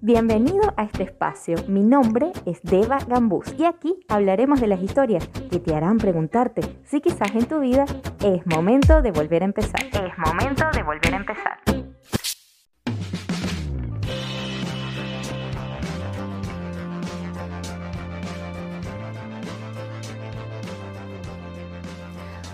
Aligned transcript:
Bienvenido 0.00 0.74
a 0.76 0.84
este 0.84 1.04
espacio. 1.04 1.56
Mi 1.68 1.82
nombre 1.82 2.32
es 2.46 2.62
Deva 2.62 2.98
Gambús 3.06 3.54
y 3.58 3.64
aquí 3.64 3.98
hablaremos 4.08 4.60
de 4.60 4.66
las 4.66 4.80
historias 4.80 5.26
que 5.50 5.58
te 5.58 5.74
harán 5.74 5.98
preguntarte 5.98 6.62
si 6.84 7.00
quizás 7.00 7.34
en 7.34 7.46
tu 7.46 7.60
vida 7.60 7.84
es 8.22 8.46
momento 8.46 9.02
de 9.02 9.10
volver 9.10 9.42
a 9.42 9.46
empezar. 9.46 9.82
Es 9.84 10.18
momento 10.18 10.64
de 10.72 10.82
volver 10.82 11.14
a 11.14 11.16
empezar. 11.16 11.58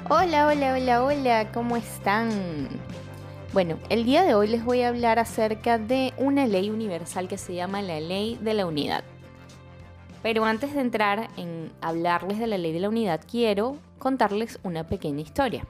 Hola, 0.09 0.49
hola, 0.49 0.75
hola, 0.75 1.05
hola, 1.05 1.53
¿cómo 1.53 1.77
están? 1.77 2.69
Bueno, 3.53 3.81
el 3.89 4.05
día 4.05 4.23
de 4.23 4.37
hoy 4.37 4.47
les 4.47 4.65
voy 4.65 4.83
a 4.83 4.89
hablar 4.89 5.19
acerca 5.19 5.77
de 5.77 6.15
una 6.19 6.47
ley 6.47 6.71
universal 6.71 7.27
que 7.27 7.37
se 7.37 7.53
llama 7.53 7.83
la 7.83 7.99
ley 7.99 8.39
de 8.41 8.55
la 8.55 8.65
unidad. 8.65 9.03
Pero 10.23 10.45
antes 10.45 10.73
de 10.73 10.81
entrar 10.81 11.31
en 11.37 11.73
hablarles 11.81 12.39
de 12.39 12.47
la 12.47 12.59
ley 12.59 12.71
de 12.73 12.79
la 12.79 12.89
unidad, 12.89 13.21
quiero 13.29 13.77
contarles 13.99 14.61
una 14.63 14.87
pequeña 14.87 15.23
historia. 15.23 15.67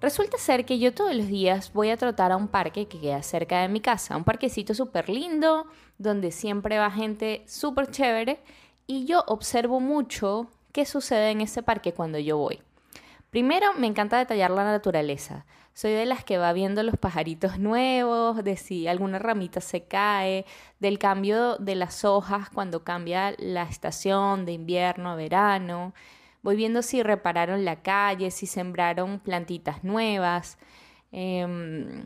Resulta 0.00 0.38
ser 0.38 0.64
que 0.64 0.78
yo 0.78 0.94
todos 0.94 1.14
los 1.14 1.26
días 1.26 1.74
voy 1.74 1.90
a 1.90 1.98
trotar 1.98 2.32
a 2.32 2.38
un 2.38 2.48
parque 2.48 2.86
que 2.86 2.98
queda 2.98 3.22
cerca 3.22 3.60
de 3.60 3.68
mi 3.68 3.82
casa, 3.82 4.16
un 4.16 4.24
parquecito 4.24 4.72
súper 4.72 5.10
lindo, 5.10 5.66
donde 5.98 6.30
siempre 6.30 6.78
va 6.78 6.90
gente 6.90 7.44
súper 7.46 7.90
chévere, 7.90 8.40
y 8.86 9.04
yo 9.04 9.24
observo 9.26 9.78
mucho 9.78 10.46
qué 10.72 10.86
sucede 10.86 11.32
en 11.32 11.42
ese 11.42 11.62
parque 11.62 11.92
cuando 11.92 12.18
yo 12.18 12.38
voy. 12.38 12.62
Primero, 13.28 13.74
me 13.74 13.86
encanta 13.86 14.16
detallar 14.16 14.50
la 14.50 14.64
naturaleza. 14.64 15.44
Soy 15.80 15.92
de 15.92 16.04
las 16.04 16.24
que 16.24 16.36
va 16.36 16.52
viendo 16.52 16.82
los 16.82 16.98
pajaritos 16.98 17.58
nuevos, 17.58 18.44
de 18.44 18.58
si 18.58 18.86
alguna 18.86 19.18
ramita 19.18 19.62
se 19.62 19.84
cae, 19.84 20.44
del 20.78 20.98
cambio 20.98 21.56
de 21.56 21.74
las 21.74 22.04
hojas 22.04 22.50
cuando 22.50 22.84
cambia 22.84 23.34
la 23.38 23.62
estación 23.62 24.44
de 24.44 24.52
invierno 24.52 25.08
a 25.08 25.14
verano. 25.14 25.94
Voy 26.42 26.56
viendo 26.56 26.82
si 26.82 27.02
repararon 27.02 27.64
la 27.64 27.76
calle, 27.80 28.30
si 28.30 28.44
sembraron 28.44 29.20
plantitas 29.20 29.82
nuevas. 29.82 30.58
Em, 31.12 32.04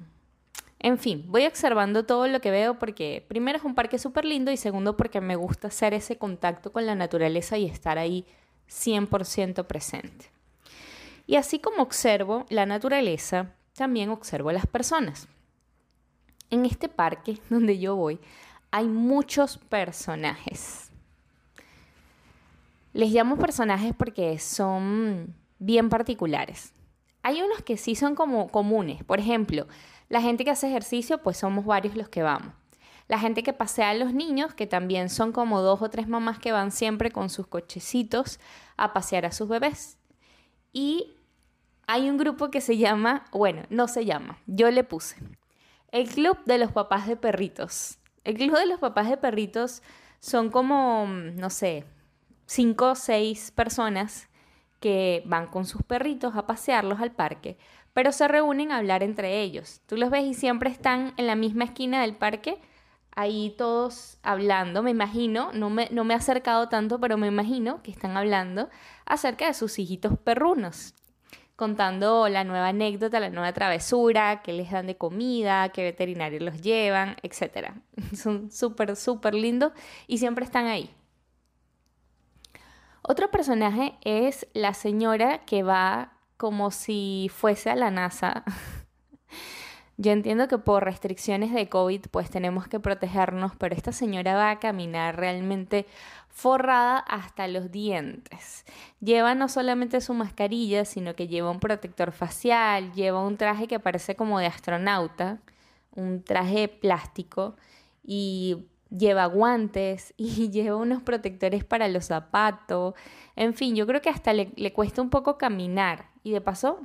en 0.79 0.99
fin, 0.99 1.25
voy 1.27 1.45
observando 1.45 2.07
todo 2.07 2.29
lo 2.29 2.41
que 2.41 2.53
veo 2.53 2.79
porque 2.79 3.27
primero 3.27 3.59
es 3.59 3.65
un 3.65 3.75
parque 3.75 3.99
súper 3.99 4.25
lindo 4.25 4.53
y 4.53 4.57
segundo 4.57 4.97
porque 4.97 5.21
me 5.21 5.35
gusta 5.35 5.67
hacer 5.67 5.95
ese 5.95 6.17
contacto 6.17 6.71
con 6.71 6.87
la 6.87 6.95
naturaleza 6.95 7.59
y 7.59 7.67
estar 7.67 7.99
ahí 7.99 8.25
100% 8.69 9.67
presente. 9.67 10.31
Y 11.27 11.35
así 11.35 11.59
como 11.59 11.83
observo 11.83 12.47
la 12.51 12.67
naturaleza, 12.67 13.51
también 13.75 14.11
observo 14.11 14.53
las 14.53 14.67
personas. 14.67 15.29
En 16.51 16.65
este 16.65 16.89
parque 16.89 17.39
donde 17.51 17.79
yo 17.79 17.97
voy 17.97 18.21
hay 18.75 18.89
muchos 18.89 19.57
personajes. 19.57 20.91
Les 22.93 23.13
llamo 23.13 23.37
personajes 23.37 23.95
porque 23.97 24.37
son 24.41 25.33
bien 25.61 25.89
particulares. 25.89 26.73
Hay 27.23 27.41
unos 27.41 27.63
que 27.63 27.77
sí 27.77 27.95
son 27.95 28.17
como 28.17 28.49
comunes. 28.49 29.05
Por 29.05 29.21
ejemplo, 29.21 29.69
la 30.09 30.21
gente 30.21 30.45
que 30.45 30.51
hace 30.51 30.67
ejercicio, 30.67 31.23
pues 31.23 31.37
somos 31.37 31.65
varios 31.65 31.95
los 31.95 32.09
que 32.09 32.25
vamos. 32.25 32.53
La 33.07 33.21
gente 33.21 33.45
que 33.45 33.53
pasea 33.53 33.91
a 33.91 33.95
los 33.95 34.13
niños, 34.13 34.55
que 34.55 34.67
también 34.67 35.09
son 35.09 35.31
como 35.31 35.61
dos 35.61 35.81
o 35.81 35.89
tres 35.89 36.09
mamás 36.09 36.41
que 36.41 36.51
van 36.51 36.73
siempre 36.73 37.13
con 37.13 37.31
sus 37.31 37.47
cochecitos 37.47 38.41
a 38.77 38.93
pasear 38.93 39.25
a 39.25 39.31
sus 39.31 39.49
bebés. 39.49 39.99
Y 40.73 41.15
hay 41.87 42.09
un 42.09 42.17
grupo 42.17 42.51
que 42.51 42.61
se 42.61 42.77
llama, 42.77 43.25
bueno, 43.33 43.63
no 43.71 43.89
se 43.89 44.05
llama, 44.05 44.39
yo 44.47 44.71
le 44.71 44.85
puse, 44.85 45.17
el 45.93 46.09
Club 46.09 46.39
de 46.45 46.59
los 46.59 46.73
Papás 46.73 47.07
de 47.07 47.17
Perritos. 47.17 47.99
El 48.25 48.37
Club 48.37 48.59
de 48.59 48.67
los 48.67 48.81
Papás 48.81 49.09
de 49.09 49.17
Perritos 49.17 49.83
son 50.21 50.51
como, 50.51 51.07
no 51.07 51.51
sé, 51.51 51.85
cinco 52.47 52.93
o 52.93 52.95
seis 52.95 53.51
personas 53.51 54.29
que 54.81 55.23
van 55.27 55.47
con 55.47 55.67
sus 55.67 55.83
perritos 55.83 56.37
a 56.37 56.47
pasearlos 56.47 57.01
al 57.01 57.13
parque, 57.13 57.59
pero 57.93 58.13
se 58.13 58.29
reúnen 58.29 58.73
a 58.73 58.79
hablar 58.79 59.03
entre 59.03 59.41
ellos. 59.41 59.81
Tú 59.87 59.97
los 59.97 60.11
ves 60.11 60.25
y 60.25 60.35
siempre 60.35 60.71
están 60.71 61.15
en 61.17 61.27
la 61.27 61.37
misma 61.37 61.65
esquina 61.65 62.03
del 62.03 62.17
parque, 62.17 62.61
ahí 63.15 63.55
todos 63.57 64.19
hablando, 64.23 64.83
me 64.83 64.91
imagino, 64.91 65.53
no 65.53 65.71
me, 65.71 65.89
no 65.91 66.05
me 66.05 66.15
he 66.15 66.17
acercado 66.17 66.69
tanto, 66.69 66.99
pero 66.99 67.17
me 67.17 67.29
imagino 67.29 67.83
que 67.83 67.91
están 67.93 68.17
hablando 68.17 68.69
acerca 69.07 69.47
de 69.47 69.55
sus 69.55 69.79
hijitos 69.79 70.19
perrunos 70.19 70.95
contando 71.57 72.29
la 72.29 72.45
nueva 72.45 72.69
anécdota, 72.69 73.21
la 73.21 73.31
nueva 73.31 73.53
travesura, 73.53 74.43
qué 74.43 74.53
les 74.53 74.71
dan 74.71 74.87
de 74.87 74.97
comida, 74.97 75.69
qué 75.71 75.83
veterinario 75.83 76.41
los 76.41 76.61
llevan, 76.61 77.17
etc. 77.23 77.73
Son 78.15 78.51
súper, 78.51 78.97
súper 78.97 79.35
lindos 79.35 79.73
y 80.07 80.19
siempre 80.19 80.45
están 80.45 80.67
ahí. 80.67 80.91
Otro 83.03 83.31
personaje 83.31 83.99
es 84.03 84.47
la 84.55 84.73
señora 84.73 85.45
que 85.45 85.63
va 85.63 86.15
como 86.37 86.71
si 86.71 87.31
fuese 87.33 87.71
a 87.71 87.77
la 87.77 87.91
NASA. 87.91 88.45
Yo 89.97 90.11
entiendo 90.11 90.49
que 90.49 90.59
por 90.59 90.85
restricciones 90.85 91.53
de 91.53 91.69
COVID 91.69 92.07
pues 92.11 92.29
tenemos 92.31 92.67
que 92.67 92.81
protegernos, 92.81 93.53
pero 93.57 93.77
esta 93.77 93.93
señora 93.93 94.35
va 94.35 94.51
a 94.51 94.59
caminar 94.59 95.17
realmente 95.17 95.87
forrada 96.35 96.99
hasta 96.99 97.49
los 97.49 97.71
dientes. 97.71 98.67
Lleva 99.01 99.35
no 99.35 99.49
solamente 99.49 100.03
su 100.03 100.13
mascarilla, 100.13 100.85
sino 100.85 101.15
que 101.15 101.29
lleva 101.29 101.51
un 101.51 101.61
protector 101.61 102.13
facial, 102.13 102.93
lleva 102.93 103.25
un 103.25 103.39
traje 103.39 103.67
que 103.67 103.81
parece 103.81 104.17
como 104.17 104.39
de 104.39 104.47
astronauta, 104.47 105.39
un 105.95 106.23
traje 106.23 106.69
plástico 106.69 107.57
y 108.03 108.67
lleva 108.91 109.27
guantes 109.27 110.13
y 110.19 110.51
lleva 110.51 110.77
unos 110.77 111.03
protectores 111.03 111.65
para 111.65 111.89
los 111.89 112.07
zapatos. 112.07 112.95
En 113.37 113.55
fin, 113.55 113.75
yo 113.75 113.87
creo 113.87 114.03
que 114.03 114.11
hasta 114.11 114.35
le, 114.35 114.53
le 114.57 114.73
cuesta 114.73 115.01
un 115.01 115.11
poco 115.11 115.39
caminar 115.39 116.11
y 116.23 116.33
de 116.33 116.41
paso 116.41 116.81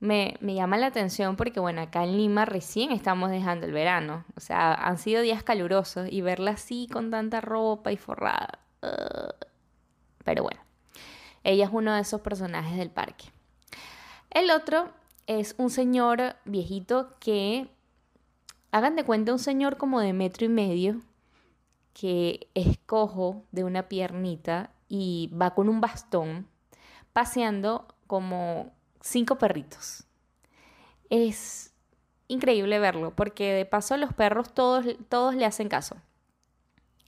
me, 0.00 0.36
llama 0.40 0.76
la 0.76 0.86
atención 0.86 1.36
porque, 1.36 1.60
bueno, 1.60 1.80
acá 1.82 2.04
en 2.04 2.16
Lima 2.16 2.44
recién 2.44 2.92
estamos 2.92 3.30
dejando 3.30 3.66
el 3.66 3.72
verano. 3.72 4.24
O 4.36 4.40
sea, 4.40 4.74
han 4.74 4.98
sido 4.98 5.22
días 5.22 5.42
calurosos 5.42 6.08
y 6.10 6.20
verla 6.20 6.52
así 6.52 6.88
con 6.90 7.10
tanta 7.10 7.40
ropa 7.40 7.92
y 7.92 7.96
forrada. 7.96 8.60
Uh, 8.82 9.32
pero 10.24 10.42
bueno, 10.42 10.60
ella 11.44 11.64
es 11.64 11.70
uno 11.72 11.94
de 11.94 12.00
esos 12.00 12.20
personajes 12.20 12.76
del 12.76 12.90
parque. 12.90 13.32
El 14.30 14.50
otro 14.50 14.92
es 15.26 15.54
un 15.58 15.70
señor 15.70 16.36
viejito 16.44 17.14
que, 17.20 17.70
hagan 18.70 18.96
de 18.96 19.04
cuenta, 19.04 19.32
un 19.32 19.38
señor 19.38 19.76
como 19.76 20.00
de 20.00 20.12
metro 20.12 20.44
y 20.44 20.48
medio 20.48 21.00
que 21.98 22.48
es 22.54 22.78
cojo 22.86 23.42
de 23.50 23.64
una 23.64 23.88
piernita 23.88 24.70
y 24.88 25.32
va 25.34 25.54
con 25.54 25.68
un 25.68 25.80
bastón 25.80 26.46
paseando 27.12 27.88
como 28.06 28.72
cinco 29.00 29.36
perritos. 29.36 30.04
Es 31.10 31.72
increíble 32.28 32.78
verlo, 32.78 33.16
porque 33.16 33.52
de 33.52 33.64
paso 33.64 33.96
los 33.96 34.12
perros 34.12 34.52
todos, 34.54 34.84
todos 35.08 35.34
le 35.34 35.44
hacen 35.44 35.68
caso. 35.68 35.96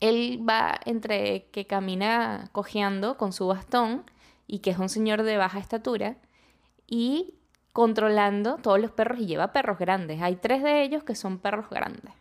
Él 0.01 0.45
va 0.49 0.81
entre 0.85 1.47
que 1.53 1.67
camina 1.67 2.49
cojeando 2.53 3.17
con 3.17 3.33
su 3.33 3.47
bastón 3.47 4.05
y 4.47 4.61
que 4.61 4.71
es 4.71 4.79
un 4.79 4.89
señor 4.89 5.23
de 5.23 5.37
baja 5.37 5.59
estatura 5.59 6.17
y 6.87 7.35
controlando 7.73 8.57
todos 8.57 8.81
los 8.81 8.91
perros 8.91 9.21
y 9.21 9.27
lleva 9.27 9.53
perros 9.53 9.79
grandes. 9.79 10.21
Hay 10.23 10.37
tres 10.37 10.63
de 10.63 10.83
ellos 10.83 11.05
que 11.05 11.15
son 11.15 11.39
perros 11.39 11.69
grandes. 11.71 12.13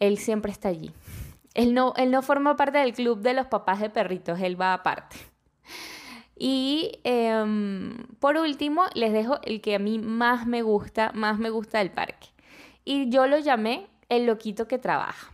Él 0.00 0.18
siempre 0.18 0.50
está 0.50 0.68
allí. 0.68 0.92
Él 1.54 1.74
no, 1.74 1.92
él 1.96 2.10
no 2.10 2.22
forma 2.22 2.56
parte 2.56 2.78
del 2.78 2.94
club 2.94 3.20
de 3.20 3.34
los 3.34 3.46
papás 3.46 3.80
de 3.80 3.90
perritos, 3.90 4.40
él 4.40 4.60
va 4.60 4.74
aparte. 4.74 5.16
Y 6.36 6.98
em, 7.04 8.06
por 8.18 8.36
último, 8.36 8.84
les 8.94 9.12
dejo 9.12 9.38
el 9.42 9.60
que 9.60 9.76
a 9.76 9.78
mí 9.78 9.98
más 9.98 10.46
me 10.46 10.62
gusta, 10.62 11.12
más 11.14 11.38
me 11.38 11.50
gusta 11.50 11.78
del 11.78 11.90
parque. 11.90 12.28
Y 12.84 13.10
yo 13.10 13.26
lo 13.26 13.38
llamé 13.38 13.86
el 14.08 14.26
loquito 14.26 14.66
que 14.66 14.78
trabaja. 14.78 15.31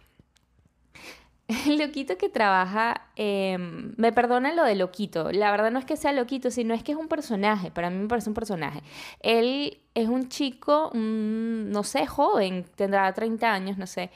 El 1.67 1.79
loquito 1.79 2.19
que 2.19 2.29
trabaja, 2.29 3.09
em, 3.17 3.95
me 3.97 4.13
perdonan 4.13 4.55
lo 4.55 4.65
de 4.65 4.75
loquito, 4.75 5.33
la 5.33 5.51
verdad 5.51 5.71
no 5.71 5.79
es 5.79 5.87
que 5.87 5.97
sea 5.97 6.13
loquito, 6.13 6.51
sino 6.51 6.75
es 6.75 6.83
que 6.83 6.93
es 6.93 6.99
un 6.99 7.09
personaje, 7.09 7.71
para 7.71 7.89
mí 7.89 7.97
me 7.97 8.09
parece 8.09 8.29
un 8.29 8.35
personaje. 8.35 8.83
Él 9.21 9.81
es 9.95 10.09
un 10.09 10.29
chico, 10.29 10.91
no 10.95 11.83
sé, 11.85 12.07
joven, 12.07 12.67
tendrá 12.77 13.11
30 13.15 13.51
años, 13.51 13.79
no 13.79 13.87
sé, 13.87 14.11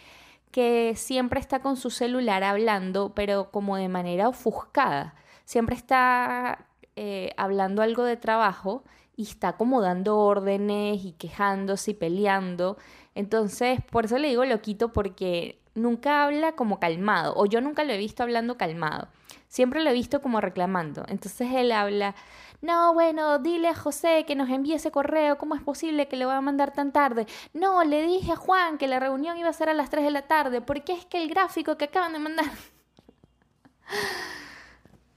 que 0.50 0.93
siempre 0.96 1.40
está 1.40 1.61
con 1.61 1.76
su 1.79 1.90
celular 1.90 2.44
hablando, 2.44 3.14
pero 3.14 3.50
como 3.50 3.76
de 3.76 3.88
manera 3.88 4.29
ofuscada. 4.29 5.14
Siempre 5.46 5.75
está 5.75 6.67
eh, 6.96 7.32
hablando 7.38 7.81
algo 7.82 8.05
de 8.05 8.19
trabajo 8.19 8.84
y 9.17 9.23
está 9.23 9.56
como 9.56 9.81
dando 9.81 10.19
órdenes 10.19 11.05
y 11.05 11.12
quejándose 11.12 11.93
y 11.93 11.94
peleando. 11.94 12.76
Entonces, 13.14 13.81
por 13.90 14.05
eso 14.05 14.19
le 14.19 14.29
digo 14.29 14.44
loquito 14.44 14.93
porque 14.93 15.61
nunca 15.74 16.24
habla 16.24 16.52
como 16.52 16.78
calmado, 16.78 17.34
o 17.36 17.46
yo 17.46 17.60
nunca 17.60 17.84
lo 17.84 17.92
he 17.92 17.98
visto 17.98 18.22
hablando 18.22 18.56
calmado. 18.56 19.08
Siempre 19.48 19.82
lo 19.82 19.90
he 19.90 19.92
visto 19.92 20.22
como 20.22 20.40
reclamando. 20.40 21.04
Entonces 21.08 21.48
él 21.52 21.72
habla, 21.72 22.14
no, 22.60 22.94
bueno, 22.94 23.38
dile 23.38 23.69
a 23.69 23.74
José 23.74 24.24
que 24.26 24.34
nos 24.34 24.48
envíe 24.48 24.74
ese 24.74 24.90
correo, 24.90 25.38
¿cómo 25.38 25.54
es 25.54 25.62
posible 25.62 26.08
que 26.08 26.16
le 26.16 26.24
va 26.24 26.36
a 26.36 26.40
mandar 26.40 26.72
tan 26.72 26.92
tarde? 26.92 27.26
No, 27.52 27.84
le 27.84 28.02
dije 28.06 28.32
a 28.32 28.36
Juan 28.36 28.78
que 28.78 28.88
la 28.88 29.00
reunión 29.00 29.36
iba 29.36 29.48
a 29.48 29.52
ser 29.52 29.69
a 29.69 29.74
las 29.74 29.90
3 29.90 30.04
de 30.04 30.10
la 30.10 30.22
tarde, 30.22 30.60
porque 30.60 30.92
es 30.92 31.04
que 31.06 31.22
el 31.22 31.28
gráfico 31.28 31.76
que 31.76 31.86
acaban 31.86 32.12
de 32.12 32.19
mandar... 32.19 32.46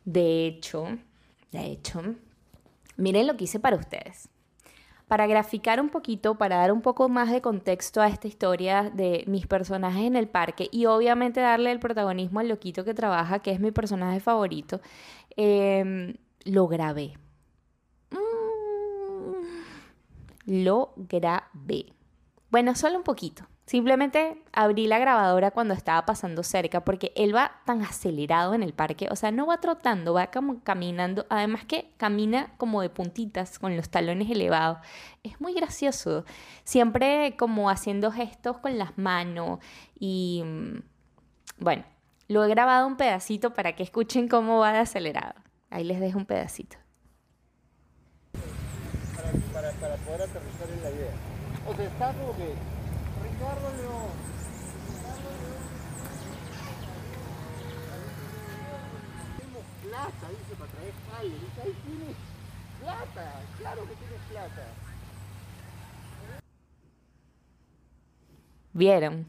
De 0.04 0.46
hecho, 0.46 1.00
de 1.52 1.66
hecho, 1.66 2.00
miren 2.96 3.25
lo 3.25 3.36
que 3.36 3.46
hice 3.46 3.60
para 3.60 3.75
ustedes 3.75 4.30
para 5.07 5.28
graficar 5.28 5.80
un 5.80 5.90
poquito, 5.90 6.36
para 6.36 6.57
dar 6.57 6.72
un 6.72 6.81
poco 6.81 7.10
más 7.10 7.31
de 7.31 7.42
contexto 7.42 8.02
a 8.02 8.07
esta 8.07 8.28
historia 8.28 8.90
de 8.94 9.24
mis 9.28 9.48
personajes 9.48 10.04
en 10.04 10.16
el 10.16 10.28
parque 10.28 10.68
y 10.72 10.86
obviamente 10.88 11.40
darle 11.42 11.72
el 11.72 11.80
protagonismo 11.80 12.40
al 12.40 12.50
loquito 12.50 12.84
que 12.84 12.94
trabaja, 12.94 13.40
que 13.40 13.52
es 13.52 13.60
mi 13.60 13.72
personaje 13.72 14.19
favorito, 14.19 14.81
em, 15.36 16.16
lo 16.44 16.68
grabé. 16.68 17.13
Mm, 18.12 19.46
lo 20.63 20.94
grabé. 20.98 21.86
Bueno, 22.50 22.75
solo 22.75 22.98
un 22.98 23.04
poquito. 23.04 23.48
Simplemente 23.66 24.44
abrí 24.54 24.86
la 24.86 25.00
grabadora 25.00 25.50
cuando 25.50 25.74
estaba 25.74 26.06
pasando 26.06 26.44
cerca 26.44 26.86
porque 26.86 27.12
él 27.16 27.36
va 27.36 27.64
tan 27.66 27.82
acelerado 27.82 28.54
en 28.54 28.62
el 28.62 28.74
parque, 28.74 29.08
o 29.10 29.16
sea, 29.16 29.32
no 29.32 29.48
va 29.48 29.60
trotando, 29.60 30.14
va 30.14 30.28
como 30.28 30.62
caminando, 30.62 31.26
además 31.30 31.66
que 31.66 31.90
camina 31.98 32.54
como 32.58 32.84
de 32.84 32.92
puntitas 32.92 33.58
con 33.58 33.76
los 33.76 33.90
talones 33.90 34.30
elevados. 34.30 34.78
Es 35.24 35.42
muy 35.42 35.56
gracioso, 35.56 36.26
siempre 36.64 37.36
como 37.38 37.72
haciendo 37.72 38.12
gestos 38.12 38.60
con 38.60 38.78
las 38.78 39.00
manos 39.00 39.58
y 40.00 40.44
mm, 40.46 40.84
bueno, 41.58 41.86
lo 42.28 42.44
he 42.44 42.50
grabado 42.50 42.86
un 42.86 42.98
pedacito 42.98 43.56
para 43.56 43.76
que 43.76 43.82
escuchen 43.82 44.28
cómo 44.28 44.60
va 44.60 44.74
de 44.74 44.80
acelerado. 44.80 45.34
Ahí 45.72 45.84
les 45.84 46.00
dejo 46.00 46.20
un 46.20 46.26
pedacito. 46.26 46.78
Para, 49.52 49.72
poder 49.72 50.22
aterrizar 50.22 50.70
en 50.70 50.84
la 50.84 50.92
idea. 50.92 51.12
O 51.68 51.76
sea, 51.76 51.86
está 51.86 52.14
como 52.14 52.36
que 52.38 52.54
plata, 59.95 60.30
dice, 60.30 60.56
para 60.57 60.72
traer 60.72 60.94
jale. 61.12 61.30
Dice, 61.30 61.62
ahí 61.63 61.75
tienes 61.86 62.16
plata. 62.81 63.42
Claro 63.57 63.81
que 63.88 63.95
tienes 63.95 64.22
plata. 64.30 64.68
¿Vieron? 68.74 69.25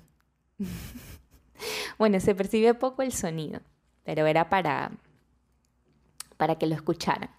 bueno, 1.99 2.20
se 2.20 2.34
percibe 2.34 2.75
poco 2.75 3.02
el 3.02 3.12
sonido, 3.12 3.60
pero 4.04 4.26
era 4.26 4.49
para, 4.49 4.90
para 6.37 6.56
que 6.56 6.66
lo 6.66 6.75
escucharan. 6.75 7.31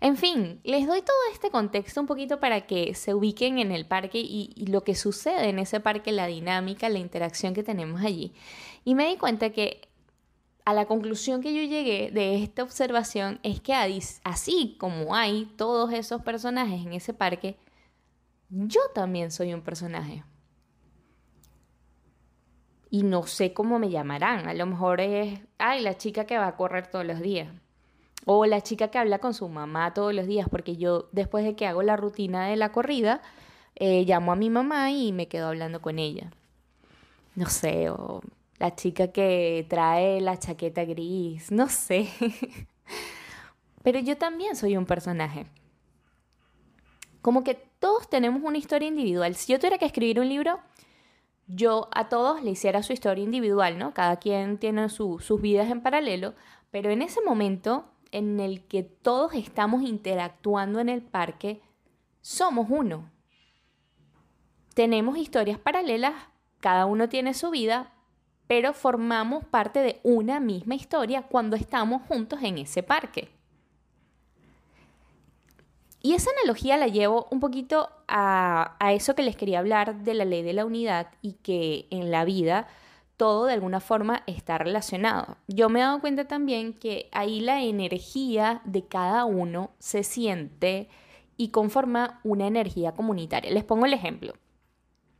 En 0.00 0.16
fin, 0.16 0.60
les 0.64 0.86
doy 0.86 1.02
todo 1.02 1.16
este 1.30 1.50
contexto 1.50 2.00
un 2.00 2.06
poquito 2.06 2.40
para 2.40 2.62
que 2.62 2.94
se 2.94 3.14
ubiquen 3.14 3.58
en 3.58 3.70
el 3.70 3.86
parque 3.86 4.18
y, 4.18 4.64
lo 4.66 4.82
que 4.82 4.94
sucede 4.94 5.50
en 5.50 5.58
ese 5.58 5.78
parque, 5.78 6.10
la 6.10 6.26
dinámica, 6.26 6.88
la 6.88 6.98
interacción 6.98 7.52
que 7.52 7.62
tenemos 7.62 8.00
allí. 8.00 8.32
Y 8.84 8.94
me 8.94 9.08
di 9.08 9.16
cuenta 9.18 9.50
que 9.50 9.90
a 10.64 10.72
la 10.72 10.86
conclusión 10.86 11.42
que 11.42 11.54
yo 11.54 11.62
llegué 11.62 12.10
de 12.12 12.42
esta 12.42 12.62
observación 12.62 13.40
es 13.42 13.60
que 13.60 13.74
así 14.24 14.76
como 14.78 15.14
hay 15.14 15.52
todos 15.56 15.92
esos 15.92 16.22
personajes 16.22 16.80
en 16.80 16.94
ese 16.94 17.12
parque, 17.12 17.58
yo 18.48 18.80
también 18.94 19.30
soy 19.30 19.52
un 19.52 19.60
personaje. 19.60 20.24
Y 22.88 23.02
no 23.02 23.26
sé 23.26 23.52
cómo 23.52 23.78
me 23.78 23.90
llamarán. 23.90 24.48
A 24.48 24.54
lo 24.54 24.66
mejor 24.66 25.00
es, 25.00 25.40
ay, 25.58 25.82
la 25.82 25.96
chica 25.96 26.24
que 26.24 26.38
va 26.38 26.48
a 26.48 26.56
correr 26.56 26.86
todos 26.86 27.04
los 27.04 27.20
días. 27.20 27.48
O 28.26 28.46
la 28.46 28.60
chica 28.60 28.88
que 28.88 28.98
habla 28.98 29.18
con 29.18 29.34
su 29.34 29.48
mamá 29.48 29.94
todos 29.94 30.14
los 30.14 30.26
días, 30.26 30.48
porque 30.48 30.76
yo 30.76 31.08
después 31.12 31.44
de 31.44 31.56
que 31.56 31.66
hago 31.66 31.82
la 31.82 31.96
rutina 31.96 32.46
de 32.46 32.56
la 32.56 32.72
corrida, 32.72 33.22
eh, 33.76 34.04
llamo 34.06 34.32
a 34.32 34.36
mi 34.36 34.50
mamá 34.50 34.90
y 34.90 35.12
me 35.12 35.28
quedo 35.28 35.48
hablando 35.48 35.80
con 35.80 35.98
ella. 35.98 36.30
No 37.34 37.48
sé, 37.48 37.90
o 37.90 38.20
la 38.58 38.74
chica 38.74 39.08
que 39.08 39.66
trae 39.68 40.20
la 40.20 40.38
chaqueta 40.38 40.84
gris, 40.84 41.50
no 41.50 41.68
sé. 41.68 42.08
Pero 43.82 43.98
yo 43.98 44.18
también 44.18 44.56
soy 44.56 44.76
un 44.76 44.84
personaje. 44.84 45.46
Como 47.22 47.42
que 47.42 47.54
todos 47.54 48.08
tenemos 48.10 48.42
una 48.42 48.58
historia 48.58 48.88
individual. 48.88 49.34
Si 49.34 49.52
yo 49.52 49.58
tuviera 49.58 49.78
que 49.78 49.86
escribir 49.86 50.20
un 50.20 50.28
libro, 50.28 50.60
yo 51.46 51.88
a 51.92 52.08
todos 52.08 52.42
le 52.42 52.50
hiciera 52.50 52.82
su 52.82 52.92
historia 52.92 53.24
individual, 53.24 53.78
¿no? 53.78 53.94
Cada 53.94 54.16
quien 54.16 54.58
tiene 54.58 54.88
sus 54.90 55.40
vidas 55.40 55.70
en 55.70 55.82
paralelo, 55.82 56.34
pero 56.70 56.90
en 56.90 57.02
ese 57.02 57.20
momento 57.22 57.86
en 58.12 58.40
el 58.40 58.64
que 58.66 58.82
todos 58.82 59.34
estamos 59.34 59.82
interactuando 59.82 60.80
en 60.80 60.88
el 60.88 61.02
parque, 61.02 61.60
somos 62.20 62.66
uno. 62.70 63.10
Tenemos 64.74 65.18
historias 65.18 65.58
paralelas, 65.58 66.14
cada 66.60 66.86
uno 66.86 67.08
tiene 67.08 67.34
su 67.34 67.50
vida, 67.50 67.92
pero 68.46 68.72
formamos 68.72 69.44
parte 69.44 69.80
de 69.80 70.00
una 70.02 70.40
misma 70.40 70.74
historia 70.74 71.22
cuando 71.22 71.56
estamos 71.56 72.02
juntos 72.08 72.40
en 72.42 72.58
ese 72.58 72.82
parque. 72.82 73.30
Y 76.02 76.14
esa 76.14 76.30
analogía 76.38 76.76
la 76.76 76.88
llevo 76.88 77.28
un 77.30 77.40
poquito 77.40 77.90
a, 78.08 78.76
eso 78.92 79.14
que 79.14 79.22
les 79.22 79.36
quería 79.36 79.58
hablar 79.58 80.02
de 80.02 80.14
la 80.14 80.24
ley 80.24 80.42
de 80.42 80.54
la 80.54 80.64
unidad 80.64 81.08
y 81.20 81.34
que 81.34 81.86
en 81.90 82.10
la 82.10 82.24
vida 82.24 82.68
todo 83.20 83.44
de 83.44 83.52
alguna 83.52 83.80
forma 83.80 84.22
está 84.26 84.56
relacionado. 84.56 85.36
Yo 85.46 85.68
me 85.68 85.80
he 85.80 85.82
dado 85.82 86.00
cuenta 86.00 86.26
también 86.26 86.72
que 86.72 87.10
ahí 87.12 87.40
la 87.40 87.62
energía 87.62 88.62
de 88.64 88.86
cada 88.86 89.26
uno 89.26 89.72
se 89.78 90.04
siente 90.04 90.88
y 91.36 91.50
conforma 91.50 92.18
una 92.24 92.46
energía 92.46 92.92
comunitaria. 92.92 93.50
Les 93.50 93.62
pongo 93.62 93.84
el 93.84 93.92
ejemplo. 93.92 94.32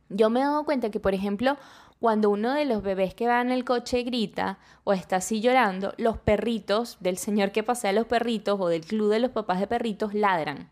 Yo 0.09 0.31
me 0.31 0.39
he 0.39 0.43
dado 0.43 0.65
cuenta 0.65 0.89
que, 0.89 0.99
por 0.99 1.13
ejemplo, 1.13 1.57
cuando 1.99 2.31
uno 2.31 2.53
de 2.55 2.65
los 2.65 2.81
bebés 2.81 3.13
que 3.13 3.27
va 3.27 3.39
en 3.39 3.51
el 3.51 3.65
coche 3.65 4.01
grita 4.01 4.57
o 4.83 4.93
está 4.93 5.17
así 5.17 5.39
llorando, 5.39 5.93
los 5.97 6.17
perritos 6.17 6.97
del 7.01 7.17
señor 7.17 7.51
que 7.51 7.61
pasea 7.61 7.91
a 7.91 7.93
los 7.93 8.07
perritos 8.07 8.59
o 8.59 8.67
del 8.67 8.83
club 8.83 9.11
de 9.11 9.19
los 9.19 9.29
papás 9.29 9.59
de 9.59 9.67
perritos 9.67 10.15
ladran. 10.15 10.71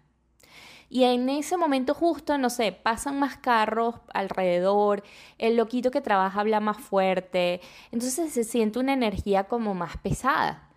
Y 0.90 1.04
en 1.04 1.30
ese 1.30 1.56
momento 1.56 1.94
justo, 1.94 2.38
no 2.38 2.50
sé, 2.50 2.72
pasan 2.72 3.20
más 3.20 3.38
carros 3.38 3.96
alrededor, 4.14 5.04
el 5.38 5.56
loquito 5.56 5.92
que 5.92 6.02
trabaja 6.02 6.40
habla 6.40 6.60
más 6.60 6.78
fuerte, 6.78 7.62
entonces 7.92 8.32
se 8.34 8.44
siente 8.44 8.80
una 8.80 8.94
energía 8.94 9.44
como 9.44 9.76
más 9.76 9.98
pesada. 9.98 10.70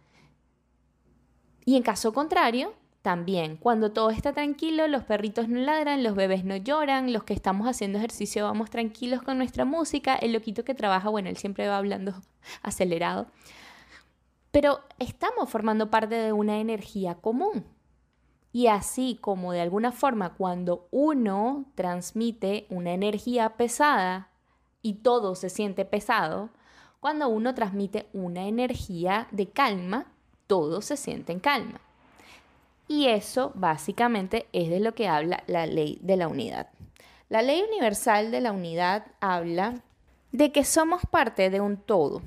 Y 1.65 1.77
en 1.77 1.83
caso 1.83 2.13
contrario, 2.13 2.75
también, 3.03 3.57
cuando 3.57 3.91
todo 3.93 4.11
está 4.11 4.33
tranquilo, 4.33 4.87
los 4.87 5.03
perritos 5.03 5.49
no 5.49 5.61
ladran, 5.61 6.05
los 6.05 6.15
bebés 6.15 6.45
no 6.45 6.57
lloran, 6.57 7.13
los 7.13 7.25
que 7.25 7.35
estamos 7.35 7.67
haciendo 7.67 7.99
ejercicio 7.99 8.45
vamos 8.45 8.71
tranquilos 8.71 9.23
con 9.23 9.39
nuestra 9.39 9.65
música, 9.65 10.15
el 10.15 10.33
loquito 10.33 10.65
que 10.65 10.75
trabaja, 10.75 11.09
bueno, 11.09 11.29
él 11.29 11.37
siempre 11.37 11.67
va 11.67 11.79
hablando 11.79 12.15
acelerado. 12.63 13.27
Pero 14.53 14.81
estamos 14.99 15.49
formando 15.49 15.91
parte 15.91 16.15
de 16.15 16.33
una 16.33 16.59
energía 16.61 17.15
común. 17.17 17.65
Y 18.53 18.67
así 18.67 19.19
como 19.21 19.53
de 19.53 19.63
alguna 19.63 19.93
forma 19.93 20.35
cuando 20.35 20.87
uno 20.91 21.65
transmite 21.75 22.67
una 22.69 22.93
energía 22.93 23.57
pesada 23.57 24.29
y 24.83 24.95
todo 24.95 25.35
se 25.35 25.49
siente 25.49 25.85
pesado, 25.85 26.51
cuando 27.01 27.29
uno 27.29 27.55
transmite 27.55 28.09
una 28.13 28.47
energía 28.47 29.27
de 29.31 29.49
calma, 29.49 30.07
todo 30.47 30.83
se 30.83 30.97
siente 30.97 31.33
en 31.33 31.41
calma. 31.41 31.81
Y 32.89 33.09
eso 33.09 33.53
básicamente 33.55 34.47
es 34.53 34.69
de 34.69 34.81
lo 34.81 34.95
que 34.95 35.09
habla 35.09 35.43
la 35.47 35.67
ley 35.67 35.99
de 36.03 36.17
la 36.17 36.29
unidad. 36.29 36.69
La 37.29 37.41
ley 37.41 37.63
universal 37.63 38.31
de 38.31 38.43
la 38.43 38.53
unidad 38.53 39.07
habla 39.21 39.83
de 40.33 40.53
que 40.53 40.65
somos 40.65 41.03
parte 41.11 41.49
de 41.49 41.61
un 41.61 41.79
todo. 41.79 42.21